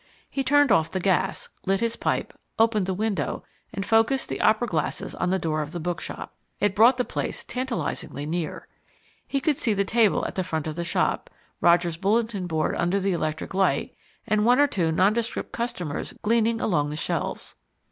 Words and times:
He 0.31 0.43
turned 0.43 0.71
off 0.71 0.89
the 0.89 0.99
gas, 0.99 1.49
lit 1.67 1.79
his 1.79 1.95
pipe, 1.95 2.33
opened 2.57 2.87
the 2.87 2.93
window, 2.95 3.43
and 3.71 3.85
focussed 3.85 4.29
the 4.29 4.41
opera 4.41 4.65
glasses 4.67 5.13
on 5.13 5.29
the 5.29 5.37
door 5.37 5.61
of 5.61 5.73
the 5.73 5.79
bookshop. 5.79 6.33
It 6.59 6.73
brought 6.73 6.97
the 6.97 7.05
place 7.05 7.43
tantalizingly 7.45 8.25
near. 8.25 8.67
He 9.27 9.39
could 9.39 9.55
see 9.57 9.75
the 9.75 9.85
table 9.85 10.25
at 10.25 10.33
the 10.33 10.43
front 10.43 10.65
of 10.65 10.75
the 10.75 10.83
shop, 10.83 11.29
Roger's 11.61 11.97
bulletin 11.97 12.47
board 12.47 12.73
under 12.77 12.99
the 12.99 13.13
electric 13.13 13.53
light, 13.53 13.95
and 14.25 14.43
one 14.43 14.57
or 14.59 14.65
two 14.65 14.91
nondescript 14.91 15.51
customers 15.51 16.15
gleaning 16.23 16.59
along 16.59 16.89
the 16.89 16.95
shelves. 16.95 17.53